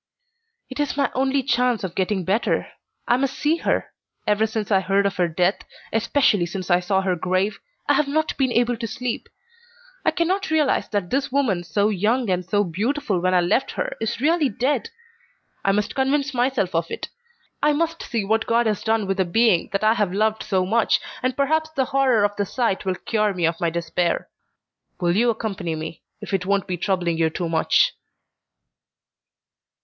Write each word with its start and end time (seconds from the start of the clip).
"It 0.71 0.79
is 0.79 0.97
my 0.97 1.11
only 1.13 1.43
chance 1.43 1.83
of 1.83 1.93
getting 1.93 2.25
better. 2.25 2.69
I 3.07 3.17
must 3.17 3.37
see 3.37 3.57
her. 3.57 3.91
Ever 4.25 4.47
since 4.47 4.71
I 4.71 4.79
heard 4.79 5.05
of 5.05 5.17
her 5.17 5.27
death, 5.27 5.57
especially 5.93 6.47
since 6.47 6.71
I 6.71 6.79
saw 6.79 7.01
her 7.01 7.15
grave, 7.15 7.59
I 7.87 7.93
have 7.93 8.07
not 8.07 8.35
been 8.35 8.51
able 8.51 8.75
to 8.77 8.87
sleep. 8.87 9.29
I 10.03 10.09
can 10.09 10.27
not 10.27 10.49
realize 10.49 10.89
that 10.89 11.11
this 11.11 11.31
woman, 11.31 11.63
so 11.63 11.89
young 11.89 12.31
and 12.31 12.43
so 12.43 12.63
beautiful 12.63 13.19
when 13.19 13.35
I 13.35 13.41
left 13.41 13.73
her, 13.73 13.95
is 14.01 14.19
really 14.19 14.49
dead. 14.49 14.89
I 15.63 15.71
must 15.71 15.93
convince 15.93 16.33
myself 16.33 16.73
of 16.73 16.89
it. 16.89 17.09
I 17.61 17.71
must 17.71 18.01
see 18.01 18.23
what 18.25 18.47
God 18.47 18.65
has 18.65 18.83
done 18.83 19.05
with 19.05 19.19
a 19.19 19.23
being 19.23 19.69
that 19.71 19.83
I 19.83 19.93
have 19.93 20.11
loved 20.13 20.41
so 20.41 20.65
much, 20.65 20.99
and 21.21 21.37
perhaps 21.37 21.69
the 21.69 21.85
horror 21.93 22.23
of 22.23 22.35
the 22.37 22.45
sight 22.47 22.85
will 22.85 22.95
cure 22.95 23.35
me 23.35 23.45
of 23.45 23.61
my 23.61 23.69
despair. 23.69 24.29
Will 24.99 25.15
you 25.15 25.29
accompany 25.29 25.75
me, 25.75 26.01
if 26.21 26.33
it 26.33 26.47
won't 26.47 26.65
be 26.65 26.75
troubling 26.75 27.19
you 27.19 27.29
too 27.29 27.47
much?" 27.47 27.93